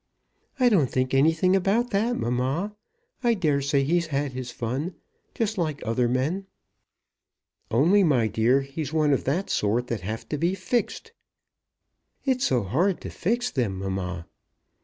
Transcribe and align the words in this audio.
"I 0.59 0.67
don't 0.69 0.89
think 0.89 1.13
anything 1.13 1.55
about 1.55 1.91
that, 1.91 2.15
mamma. 2.17 2.75
I 3.23 3.35
dare 3.35 3.61
say 3.61 3.83
he's 3.83 4.07
had 4.07 4.31
his 4.31 4.49
fun, 4.49 4.95
just 5.35 5.59
like 5.59 5.79
other 5.85 6.09
men." 6.09 6.47
"Only, 7.69 8.03
my 8.03 8.25
dear, 8.27 8.61
he's 8.61 8.91
one 8.91 9.13
of 9.13 9.25
that 9.25 9.51
sort 9.51 9.85
that 9.89 10.01
have 10.01 10.27
to 10.29 10.39
be 10.39 10.55
fixed." 10.55 11.11
"It's 12.25 12.45
so 12.45 12.63
hard 12.63 12.99
to 13.01 13.11
fix 13.11 13.51
them, 13.51 13.77
mamma." 13.77 14.25